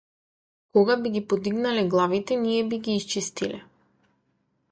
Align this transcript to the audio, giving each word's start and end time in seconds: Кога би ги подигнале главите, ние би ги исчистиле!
Кога 0.77 0.95
би 1.03 1.09
ги 1.17 1.21
подигнале 1.33 1.83
главите, 1.95 2.39
ние 2.47 2.63
би 2.73 2.79
ги 2.87 2.95
исчистиле! 3.01 3.63